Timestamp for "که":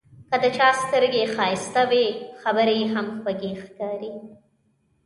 0.29-0.37